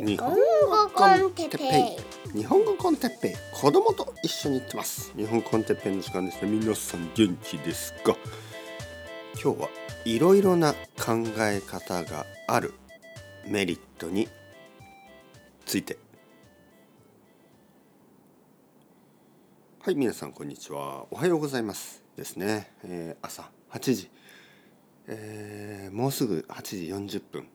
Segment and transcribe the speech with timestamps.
[0.00, 0.36] 日本語
[0.94, 1.96] コンテッペ
[2.32, 2.38] イ。
[2.38, 3.34] 日本語コンテッペイ。
[3.52, 5.12] 子供と一緒に行ってます。
[5.16, 6.48] 日本コンテッペイの時間ですね。
[6.52, 8.16] 皆さん元気ですか？
[9.42, 9.68] 今日は
[10.04, 12.74] いろいろな考え方がある
[13.48, 14.28] メリットに
[15.66, 15.98] ついて。
[19.80, 21.06] はい皆さんこんにちは。
[21.10, 24.10] おはようございますですね、えー、朝8時、
[25.08, 27.48] えー、もうすぐ8時40分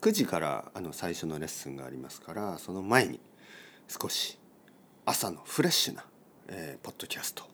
[0.00, 3.20] 9時からあの最初のレッスンがありますからその前に
[3.88, 4.38] 少し
[5.04, 6.04] 朝のフレッシュな、
[6.48, 7.44] えー、ポッドキャスト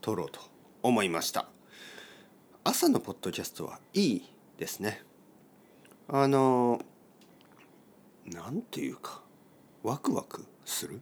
[0.00, 0.40] 撮ろうと
[0.82, 1.48] 思いました。
[2.64, 5.02] 朝のポッドキャストはいいですね。
[6.08, 6.82] あの
[8.26, 9.22] なんていうか
[9.82, 11.00] ワクワクする、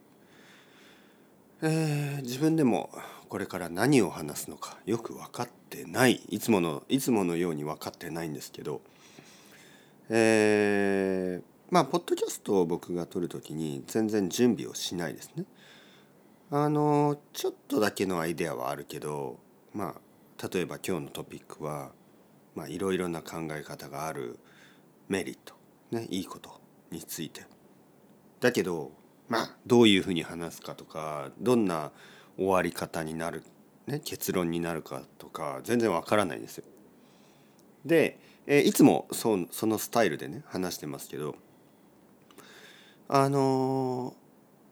[1.63, 2.91] えー、自分でも
[3.29, 6.23] これから何を話すのかよく分かってない。
[6.29, 8.81] いつものいつものように分かってないんですけど
[10.09, 15.45] えー、まあポッドキャストを僕が撮る時に全然準備をしないですね。
[16.51, 19.41] あのちょっとだけのアイデアはあるけど
[19.75, 21.91] まあ例えば今日のトピックは
[22.69, 24.39] いろいろな考え方がある
[25.09, 25.55] メリット、
[25.91, 26.61] ね、いいこと
[26.91, 27.43] について。
[28.41, 28.93] だけど
[29.29, 31.91] まあどういうふうに話すかとかどんな
[32.37, 33.43] 終わり方になる、
[33.87, 36.65] ね、結論になるかとか全然わからないんですよ。
[37.85, 41.35] でえー、いつもそそのスタイルでね話してますけど
[43.09, 44.15] あのー、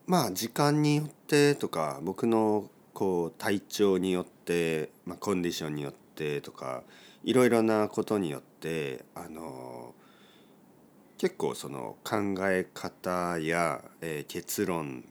[0.07, 6.83] まあ時間によってとか僕のこう体調によって、まあ、コンディションによってとか
[7.25, 15.05] いろいろなことによってあのー、結構その考え方や、えー、結論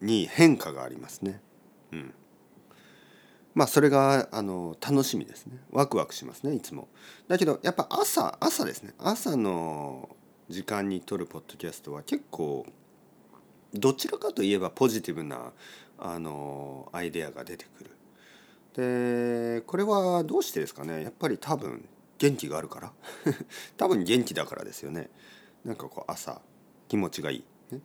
[0.00, 1.40] に変化がありますね。
[1.92, 2.14] うん、
[3.54, 5.58] まあそれがあの楽しみですね。
[5.70, 6.88] ワクワクしますねいつも。
[7.28, 8.94] だけどやっぱ朝朝ですね。
[8.98, 10.08] 朝の
[10.48, 12.66] 時間に撮るポッドキャストは結構
[13.74, 15.52] どちらかといえばポジティブな
[15.98, 17.90] あのアイデアが出てくる。
[18.74, 21.02] でこれはどうしてですかね。
[21.02, 21.88] やっぱり多分
[22.18, 22.92] 元気があるから。
[23.76, 25.10] 多分元気だからですよね。
[25.64, 26.40] なんかこう朝
[26.88, 27.80] 気持ちがいい、ね、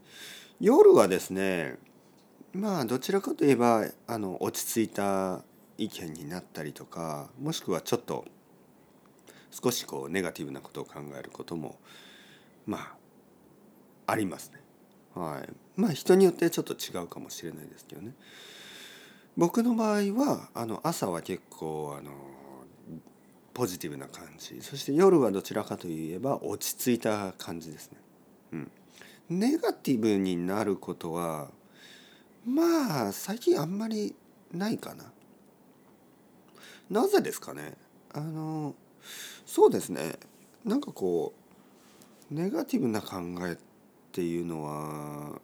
[0.60, 1.78] 夜はですね
[2.54, 5.44] まあどちらかといえばあの落ち着いた
[5.78, 8.26] 意見になったりとかもしくはちょっと
[9.52, 11.78] 少しこうネガティブなことを考えることも
[12.66, 12.96] まあ
[14.08, 14.62] ありますね。
[15.16, 15.50] はい、
[15.80, 18.14] まあ人によってちょっと違うかもしれないですけどね。
[19.38, 22.12] 僕の場合はあの朝は結構あの
[23.54, 27.98] ポジティブな感じそして夜はどちらかといえば落ち着いた感じですね。
[28.54, 28.72] うん、
[29.30, 31.50] ネガティブになることは
[32.46, 34.16] まあ最近あんまり
[34.52, 35.06] ないかな。
[36.90, 37.74] なぜですかね？
[38.14, 38.76] あの
[39.46, 40.18] そうですね。
[40.64, 41.34] なんかこ
[42.32, 43.58] うネガティブな考えっ
[44.12, 45.40] ていうのは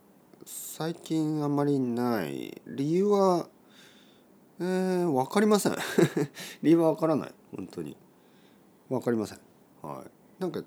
[0.46, 2.62] 最近あんまりない。
[2.68, 3.47] 理由は
[4.59, 5.75] えー、分かりません。
[6.62, 7.34] 理由は分からない。
[7.56, 7.97] 本当に。
[8.90, 9.40] 分かりません。
[9.81, 10.41] はい。
[10.41, 10.63] なんか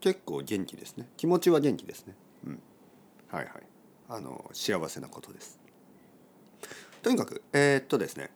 [0.00, 1.08] 結構元気ですね。
[1.16, 2.14] 気持ちは元気ですね。
[2.46, 2.62] うん。
[3.28, 3.62] はいはい。
[4.08, 5.58] あの幸せなことです。
[7.02, 8.30] とにかくえー、っとですね。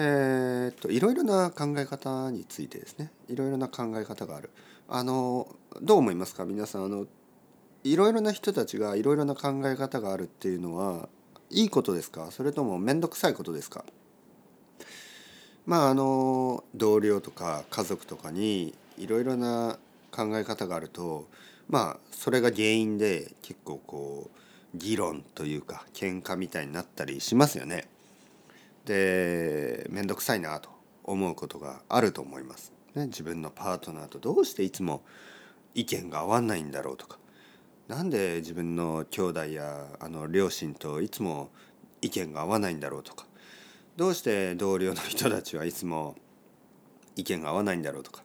[0.00, 3.10] えー、っといろいろな考え方についてですね。
[3.28, 4.50] いろいろな考え方がある。
[4.88, 6.44] あのどう思いますか？
[6.44, 7.06] 皆さんあの
[7.82, 11.08] いろいろな人たちがいろいろな考え方があるっていうのは
[11.50, 12.30] いいことですか？
[12.30, 13.84] それとも面倒くさいことですか？
[15.66, 19.80] まああの同僚とか家族とかにいろいろな
[20.12, 21.26] 考え方があると
[21.68, 27.88] まあそれが原因で結構こう議論というか喧嘩みたいになったりしますよね。
[28.88, 30.70] で面倒くさいなと
[31.04, 32.72] 思うことがあると思います。
[32.94, 35.02] ね、自分のパートナーとどうしていつも
[35.74, 37.18] 意見が合わないんだろうとか。
[37.86, 41.50] 何で自分の兄弟やあの両親といつも
[42.02, 43.26] 意見が合わないんだろうとか。
[43.96, 46.16] どうして同僚の人たちはいつも
[47.16, 48.24] 意見が合わないんだろうとか。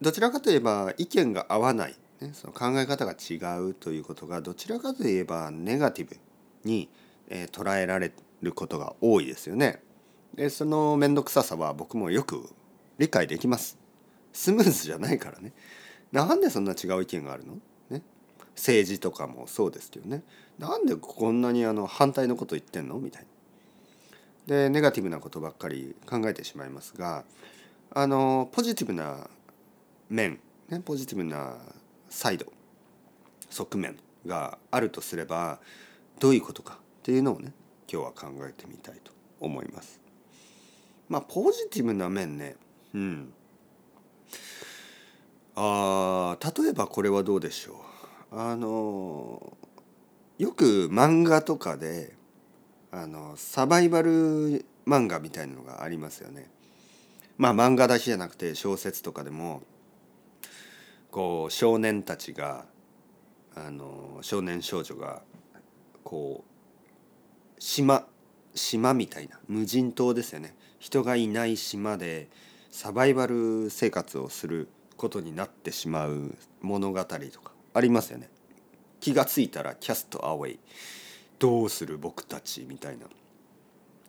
[0.00, 6.16] どちらかといえば意見が合わない、ね、その考え方が違うということがどちらかといえばネガティブ
[6.64, 6.88] に、
[7.28, 9.82] え、捉えられることが多いですよね。
[10.34, 12.48] でその面倒くささは僕もよく
[12.98, 13.78] 理解できます。
[14.32, 15.52] スムーズじゃないからね。
[16.12, 17.58] なんでそんな違う意見があるの？
[17.90, 18.02] ね。
[18.54, 20.22] 政治とかもそうですけどね。
[20.58, 22.98] なんでこんなにあの反対のこと言ってんの？
[22.98, 23.28] みたいな。
[24.46, 27.24] でネガティブなことばっかり考えてしまいますが
[27.92, 29.28] あのポジティブな
[30.08, 31.56] 面、ね、ポジティブな
[32.08, 32.46] サイド
[33.50, 33.96] 側面
[34.26, 35.60] があるとすれば
[36.18, 37.52] どういうことかっていうのをね
[37.90, 40.00] 今日は考えてみたいと思います。
[41.08, 42.56] まあポジティブな面ね
[42.94, 43.32] うん
[45.56, 47.84] あ例えばこれはどうでしょ
[48.30, 49.56] うあの
[50.38, 52.14] よく漫画とかで
[52.92, 56.48] あのサバイバル漫画みたいなのがありますよね。
[57.36, 59.62] まあ漫画だけじゃなくて小説とかでも
[61.10, 62.66] こう少年たちが
[63.56, 65.22] あの少年少女が
[66.04, 66.49] こう
[67.60, 68.06] 島
[68.54, 72.28] 島みたいな無人島ですよね人がいない島で
[72.70, 78.28] サバイバル生活をすることになってしまう物語とかありますよね。
[79.00, 80.58] 気がついたらキャストアウェイ
[81.38, 83.06] どうする僕たちみたいな。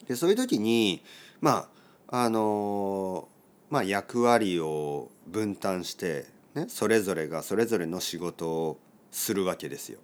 [0.08, 1.02] でそういう時に
[1.40, 1.70] ま
[2.10, 3.28] ああの
[3.70, 6.26] まあ役割を分担して、
[6.56, 8.80] ね、それぞれがそれぞれの仕事を
[9.12, 10.00] するわけですよ。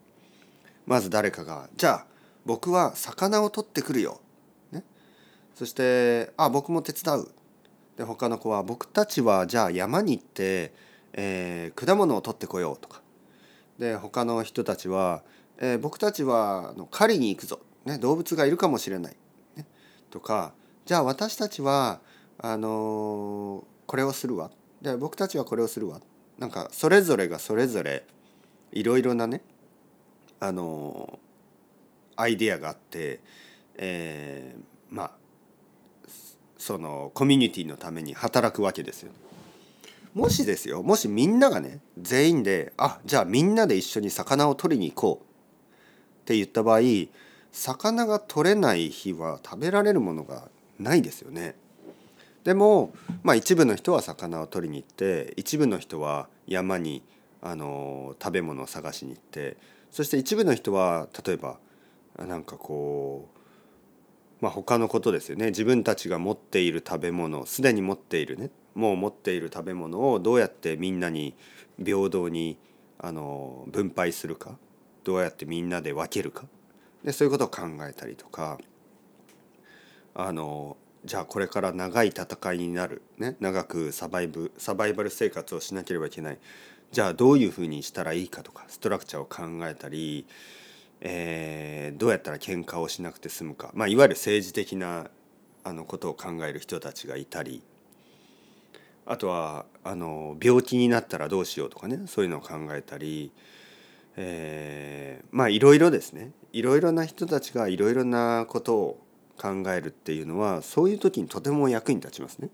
[0.85, 2.16] まず誰かが「じゃあ
[2.47, 4.21] 僕は魚を取ってくるよ」
[4.71, 4.83] ね、
[5.53, 7.31] そして「あ僕も手伝う」
[7.97, 10.73] で他の子は「僕たちはじゃあ山に行って、
[11.13, 13.01] えー、果物を取ってこよう」とか。
[13.77, 15.21] で他の人たちは、
[15.59, 19.15] えー、僕たちはの狩りに行くぞ、ね、動物がいるかもしれない、
[19.55, 19.67] ね、
[20.09, 20.53] とか。
[20.85, 21.99] じゃあ私たちは
[22.39, 24.49] あのー、これをするわ。
[24.81, 26.01] で僕たちはこれをするわ。
[26.39, 28.07] なんかそれぞれがそれぞれ
[28.71, 29.41] いろいろなね。
[30.39, 31.19] あの、
[32.17, 33.21] アイデアがあって、
[33.77, 35.11] えー、まあ
[36.57, 39.11] そのコミュニティのために働くわけですよ。
[40.13, 45.25] もしですよもしみんながね全員であじゃあみんなで一緒に魚を取りに行こう
[46.21, 46.79] って言った場合
[47.51, 50.49] 魚が取れない日は食べられるものが
[50.79, 51.55] ないですよね。
[52.43, 52.93] でも、
[53.23, 57.03] まあ、一部の人は魚を取りに行って一部の人は山に
[57.41, 59.57] あの食べ物を探しに行って
[59.91, 61.57] そして一部の人は例えば
[62.25, 65.47] なんかこう、まあ、他のことですよね。
[65.47, 68.49] 自分たちが持っている食べ物すでに持っているね。
[68.75, 71.35] もう持っている食べ物をどうやってみんなに
[71.83, 72.57] 平等に
[72.99, 74.57] あの分配するか。
[75.03, 76.45] どうやってみんなで分けるか。
[77.03, 78.57] でそういうことを考えたりとか。
[80.19, 86.39] あのじゃあこれから長い戦いになる、ね、長くサバイブサバイバル生活をしなければいけない。
[86.91, 90.25] じゃあどういうふうにしたらいいかとかストラクチャーを考えたり、
[91.01, 95.09] えー、どうやったら喧嘩をしなくて済むか、まあ、いわゆる政治的な
[95.63, 97.61] あのことを考える人たちがいたり。
[99.09, 102.01] あとはあの病気になったらどうしようとかね。
[102.07, 103.31] そういうのを考えたり、
[104.17, 106.31] えー、まあいろいろですね。
[106.51, 109.07] いろいろな人たちがいろいろなことを
[109.37, 112.49] 考えるっていうのはそういう時にとても役に立ちますね。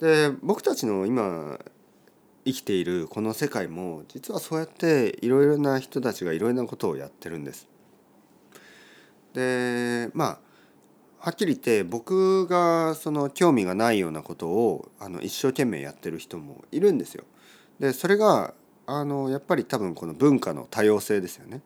[0.00, 1.60] で僕たちの今
[2.44, 7.68] 生きているこの世界も実はそうやっていろいろな人たちがいろいろなことをやってるんです。
[9.32, 10.38] でまあ
[11.18, 17.24] はっきり言って僕がその興味がないようなことをあの一生懸命やってる人もいるんですよ。
[17.80, 18.52] でそれが
[18.86, 21.62] あのやっぱり多分この文化の多様性ですよね。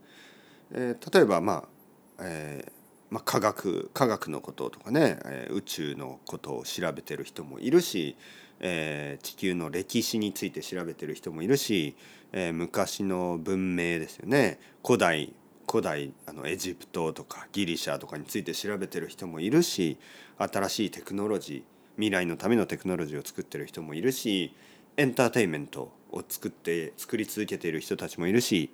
[0.71, 2.73] えー、例えばまあ、えー
[3.11, 8.17] まあ、科学科学のこととかね、えー、宇宙のことを調べてる人もいるし、
[8.61, 11.97] えー、地球の歴史について調べてる人もいるし、
[12.33, 14.59] えー、昔の文明ですよね。
[14.85, 15.33] 古代
[15.71, 19.99] 古代あのエジプトとかギリシャとかについて調べてる人もいるし
[20.39, 21.63] 新しいテクノロジー
[21.97, 24.55] 未来のためのテクノロジーを作ってる人もいるし
[24.97, 28.71] エンターテインメントを作って作り続けている人たちもいるし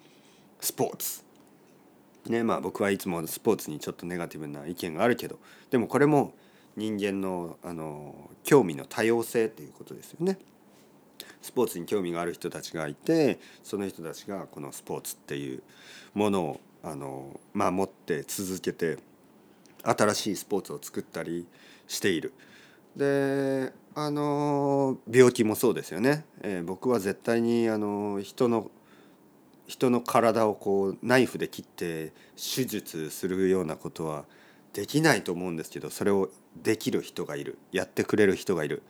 [0.60, 1.24] スポーツ。
[2.30, 5.38] ねまあ僕はいつもスポーツにちょっとネガティブな意見があるけど
[5.70, 6.32] でもこれも
[6.76, 10.38] 人間のあの興味の多様性っていうことですよね。
[11.40, 15.62] スポーツに興味がある人たちがいてその人たちがこのスポーツっていう
[16.14, 18.98] ものをあの、ま、持って続けて
[19.82, 21.46] 新しいスポーツを作ったり
[21.86, 22.32] している。
[22.96, 28.70] であの病気もそうですよね、えー、僕は絶対にあの人の
[29.66, 34.24] 人の体をこうナイフで切って手術するようなことは
[34.74, 37.58] できないと思うんですけどそれをできる人がいる。
[37.72, 38.82] やってくれる人がいる。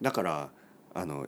[0.00, 0.50] だから
[0.94, 1.26] あの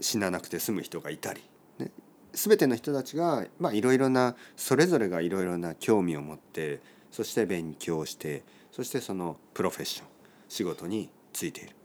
[0.00, 1.42] 死ななくて済む人がいたり、
[1.78, 1.92] ね、
[2.32, 10.06] 全ての人たちがいろいろなそれぞれがいろいろな興味を持ってそして勉強してそしてそのプロフェッション
[10.48, 11.76] 仕事についている。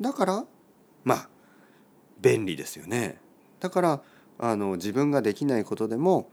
[0.00, 0.44] だから
[1.02, 1.28] まあ
[2.20, 3.18] 便利ですよね。
[3.58, 4.02] だから
[4.38, 6.30] あの自分ができないことでも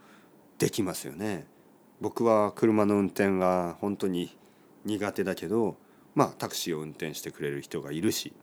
[0.58, 1.48] できますよね。
[2.02, 4.36] 僕は車の運転が本当に
[4.86, 5.78] 苦手だけど
[6.16, 8.34] まあタクシーを運転してくれる人がいるし、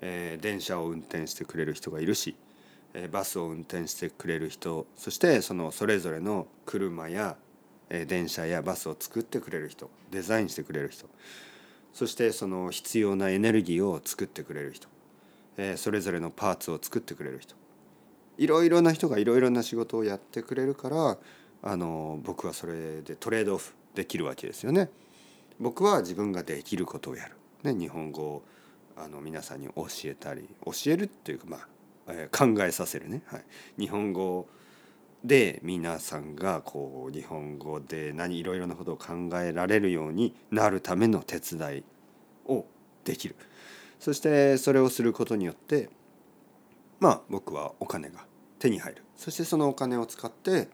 [0.00, 2.36] えー、電車を運転してくれる人がいるし
[3.10, 7.36] バスを運転してくれる人そしてそのそれぞれの車や
[8.06, 11.08] 電車やバスを作ってくれる人デザインしてくれる人
[11.94, 14.88] そしてその必要なエネルギーを作ってくれる人
[15.76, 17.54] それぞれのパーツを作ってくれる人
[18.38, 21.18] いろいろな人がいろいろな仕事をやってくれるから
[21.62, 24.88] あの僕はそれでトレードオフできるわけですよね。
[25.60, 28.42] 僕は自分ができることをやる、ね、日本語を
[28.96, 31.68] あの皆さんに教えたり教えるっていうかまあ、
[32.08, 33.44] えー、考えさせるね、はい、
[33.78, 34.46] 日本語
[35.24, 41.84] で皆さんがこう日本語で何いろいろなことを考えられるようになるための手伝い
[42.46, 42.66] を
[43.04, 43.36] できる。
[44.00, 45.90] そしてそれをすることによって
[46.98, 48.24] まあ僕はお金が
[48.58, 49.02] 手に入る。
[49.16, 50.68] そしてそのお金を使って、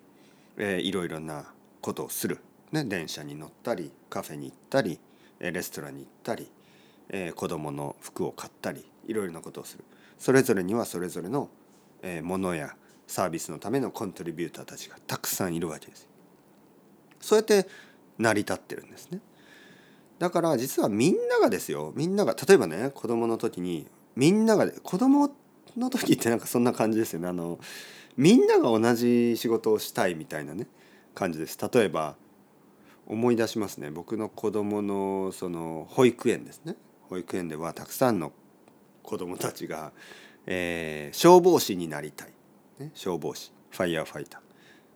[0.57, 2.39] えー、いろいろなことをする、
[2.73, 5.01] ね、電車に乗ったりカフェに行ったり
[5.41, 6.51] レストランに行ったり、
[7.09, 9.85] えー、子供の服を買ったりいろいろなことをする
[10.19, 11.49] それぞれにはそれぞれの、
[12.03, 12.75] えー、ものや
[13.07, 16.07] サービスのためのコントリビューターたちがたくさんいるわけです。
[17.21, 17.67] そうやって
[18.19, 19.21] 成り立ってるんですね。
[20.19, 25.31] だから実はみんながですよみんなが例えばね子供の時にみんなが子供
[25.77, 27.59] の時ってなんかそんな感じですよねあの
[28.17, 30.67] みんなが同じ仕事をしたいみたいなね
[31.15, 31.57] 感じです。
[31.73, 32.17] 例えば
[33.09, 33.91] 思い出しますね。
[33.91, 36.77] 僕の子供のその保育園ですね。
[37.09, 38.33] 保育園ではたくさんの
[39.03, 39.93] 子供たちが、
[40.47, 42.29] えー、消防士になりたい。
[42.79, 43.51] ね、消防士。
[43.71, 44.41] ファイヤーファイター。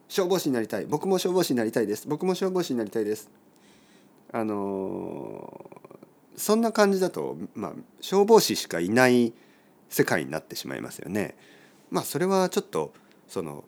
[0.08, 0.84] 消防士になりたい。
[0.84, 2.06] 僕も消防士になりたいです。
[2.06, 3.30] 僕も消防士になりたいです。
[4.30, 9.32] あのー、そんな感じだと、まあ、消防士しかいない
[9.88, 11.34] 世界になってしまいますよね。
[11.90, 12.92] まあそれはちょっと
[13.28, 13.64] その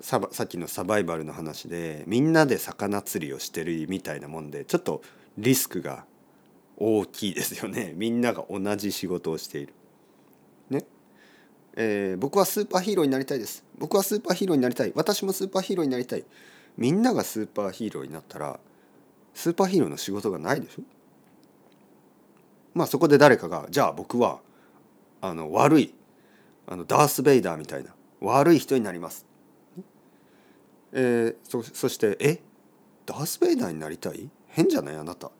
[0.00, 5.02] さっきのサバイバルの話でみんなで魚釣りをしてるみたいなもんでちょっと
[5.38, 6.04] リスクが
[6.76, 9.74] 大きいですよね みんなが同じ仕事をしている。
[10.70, 10.84] ね。
[11.76, 16.24] えー、僕はスーパーヒーローになりたいです僕はスーパーヒーローになりたい私もスーパーヒーローになりたい
[16.76, 18.58] みんながスーパーヒーローになったら
[19.34, 20.82] スーパーヒーローの仕事がないでしょ？
[22.74, 24.40] まあそこで誰かがじゃあ僕は
[25.20, 25.94] あの悪い
[26.66, 29.29] あのダース・ベイダーみたいな悪い人になります。
[30.92, 32.40] えー、そそして「え？
[33.06, 34.28] ダース・ベイダーになりたい？
[34.48, 34.96] 変じゃない？
[34.96, 35.30] あなた」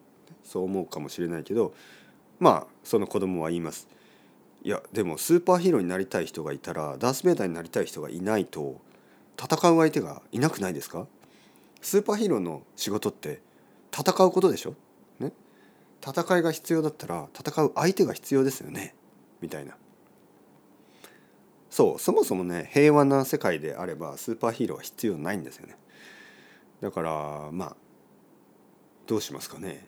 [0.45, 1.75] そう思うかもしれないけど
[2.39, 3.89] まあその子供は言います。
[4.63, 8.81] いやでもスーパーヒーローになりたい人がいたらダース・ベイダーになりたい人がいないと
[9.43, 11.07] 戦う相手がいなくないですか？
[11.81, 13.41] スーパーヒーローの仕事って
[13.91, 14.75] 戦うことでしょ、
[15.19, 15.33] ね、
[16.07, 18.95] 戦いが必要だったら戦う相手が必要ですよね？
[19.41, 19.77] みたいな。
[21.71, 25.77] そうそもそもね平和な世界であればスーパーヒーローは必要ないんですよね。
[26.81, 27.77] だからまあ
[29.07, 29.87] どうしますかね。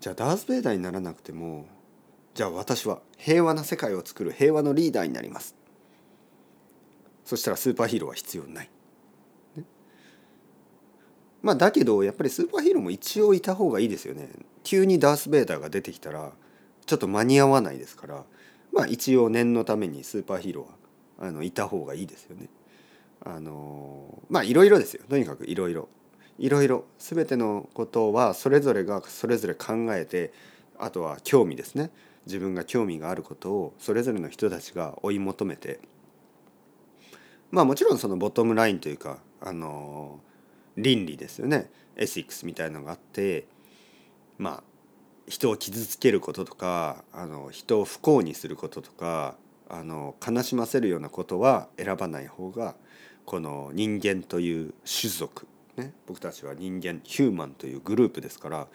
[0.00, 1.66] じゃあダース・ベイダーにならなくても
[2.34, 5.56] じゃあ私は平和な世界を作る平和のリーダーになります。
[7.24, 8.70] そしたらスーパーヒーローは必要ない、
[9.56, 9.64] ね、
[11.40, 14.28] まあだけどやっぱりスーパーヒーローも一応いた方がいいですよね。
[14.62, 16.32] 急にダース・ベイダーが出てきたら
[16.84, 18.24] ちょっと間に合わないですから。
[18.74, 22.48] まあ一応念のためにスーパーヒーローはあのいた方がいいですよね。
[23.24, 25.04] あのまあいろいろですよ。
[25.08, 25.88] とにかくいろいろ。
[26.38, 26.84] いろいろ。
[26.98, 30.32] 全てのことはそれぞれがそれぞれ考えて
[30.76, 31.90] あとは興味ですね。
[32.26, 35.80] 自分が興味があることをそれぞれの人たちが追い求めて。
[37.52, 40.18] まあもちろんそのボトムラインというかあの
[40.76, 41.70] 倫理ですよね。
[41.96, 43.46] エシックスみたいなのがあって
[44.36, 44.73] まあ
[45.28, 49.36] 人を傷つけることとかあの人を不幸にすることとか
[49.68, 52.74] あの悲しませるようなことは選ばない方が
[53.24, 58.66] この人間という種族、ね、僕たちは人間ヒューマンというグループですから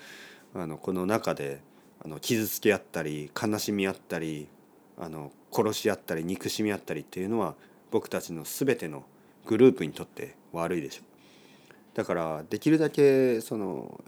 [0.55, 1.61] あのこの中で
[2.03, 4.47] あの傷つけ合ったり悲しみ合ったり
[4.97, 7.55] あの殺し合ったり憎しみ合ったりっていうのは
[7.91, 9.03] 僕たちの全ての
[9.45, 11.01] グループにとって悪いでしょ。
[11.03, 13.99] うだからできるだけその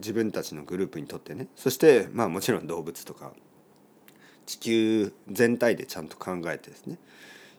[0.00, 3.32] 自分たちのグループにとってねそしてまあもちろん動物とか
[4.46, 6.98] 地球全体でちゃんと考えてですね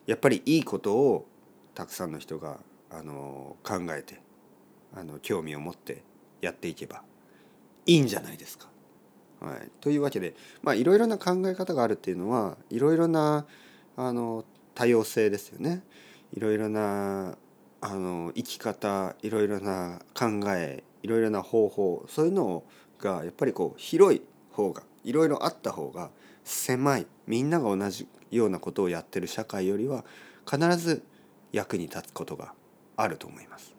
[0.05, 1.27] やっぱりいいことを
[1.75, 4.21] たくさんの人があの考えて
[4.95, 6.03] あの興味を持って
[6.41, 7.03] やっていけば
[7.85, 8.67] いいんじゃないですか。
[9.39, 13.45] はい、というわけでまあいろいろな考え方があるっていうのはいろいろな
[13.95, 15.83] あの多様性ですよね。
[16.33, 17.37] いろいろな
[17.81, 22.65] あの生き方いろいろな考えいろいろな方法そういうの
[22.99, 24.21] がやっぱりこう広い
[24.51, 26.09] 方がいろいろあった方が
[26.43, 30.03] 狭いみんなが同じようなことをやってる社会よりは
[30.45, 31.03] 必ず
[31.53, 32.51] 役に立つことが
[32.97, 33.73] あると思います。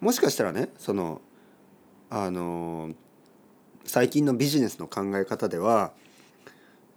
[0.00, 1.20] もしかしたらねその
[2.10, 2.90] あの
[3.84, 5.92] 最近のビジネスの考え方では、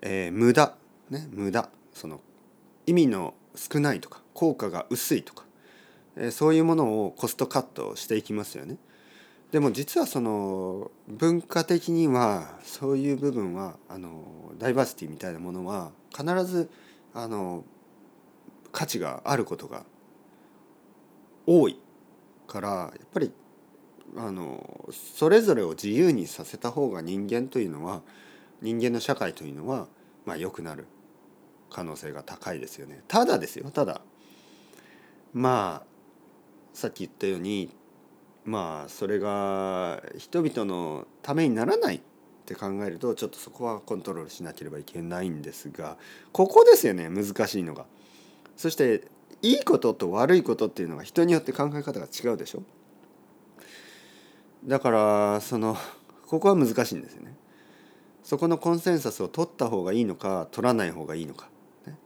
[0.01, 0.73] えー、無駄
[1.11, 2.21] ね無駄その
[2.87, 5.45] 意味の少ないとか効果が薄いとか、
[6.15, 8.77] えー、そういうものをコストカットしていきますよね。
[9.51, 16.69] でも実はその文化的にはそういう部分はあのダイバーシティみたいなものは必ず
[17.13, 17.63] あの
[18.71, 19.85] 価値があることが
[21.45, 21.79] 多い
[22.47, 23.31] からやっぱり
[24.17, 28.01] あのそれぞれを自由にさせた方が人間というのは
[28.61, 29.87] 人間の社会というのは
[30.25, 30.87] まあ良くなる
[31.69, 33.01] 可能性が高いですよね。
[33.07, 34.01] ただですよただ
[35.33, 35.87] まあ
[36.73, 37.69] さっき言ったように
[38.47, 42.01] まあそれが人々のためにならないっ
[42.45, 45.97] て考えるとちょっとそこはコントロールしなければいけないんですが
[46.31, 47.85] ここですよね難しいのが。
[48.55, 49.03] そして
[49.41, 52.63] いいことと悪いことっていうのが人によって考え方が違うでしょ？
[54.65, 55.77] だからその
[56.25, 57.35] ここは難しいんですよね。
[58.23, 61.49] そこのコンセンサスを取った方がいいのか取らない方がいいのか、
[61.85, 61.97] ね、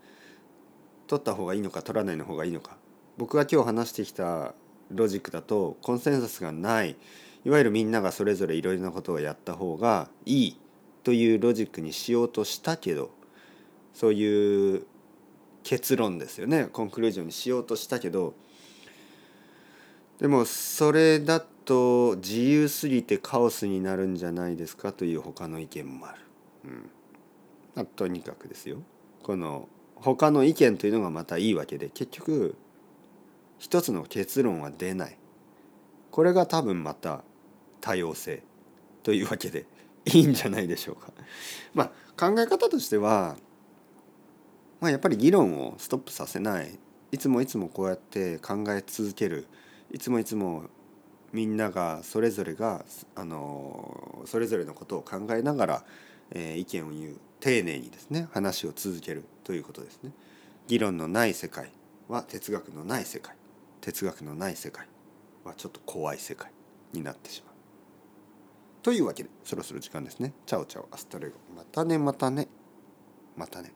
[1.07, 2.77] 取った方がいいのか取らないの方がいいのか
[3.17, 4.53] 僕が今日話してきた
[4.93, 6.95] ロジックだとコンセンサスがない。
[7.43, 10.59] いわゆるみんながそれぞれいろいろなことをやった方がいい
[11.03, 13.09] というロジックにしようとしたけど
[13.93, 14.85] そういう
[15.63, 16.65] 結論ですよね。
[16.71, 18.33] コンクルージョンにしようとしたけど。
[20.19, 26.19] でもそれだと自由すぎてカオスになるんじゃないですかという他の意見もある。
[26.65, 26.89] うん。
[27.75, 28.83] あ、とにかくですよ。
[29.23, 32.55] この他の意見というのがまたいいわけで結局
[33.61, 35.17] 一つの結論は出ない。
[36.09, 37.23] これが多分また
[37.79, 38.41] 多様性
[39.03, 39.67] というわけで
[40.05, 41.13] いいんじゃないでしょうか。
[41.75, 43.37] まあ考え方としては、
[44.79, 46.79] まあ、やっぱり議論をストップさせない。
[47.11, 49.45] いつもいつもこうやって考え続ける。
[49.91, 50.63] いつもいつも
[51.31, 55.85] みんながそれぞれがあのそれぞれのことを考えながら、
[56.31, 57.17] えー、意見を言う。
[57.39, 60.11] 丁寧にですね話を続けるということですね。
[60.67, 61.71] 議論のない世界
[62.07, 63.35] は哲学のない世界。
[63.81, 64.87] 哲学のない世界
[65.43, 66.51] はちょっと怖い世界
[66.93, 67.55] になってしまう。
[68.83, 70.33] というわけでそろそろ時間ですね。
[70.45, 72.47] チャオチャオアストレゴまたねまたね
[73.35, 73.73] またね。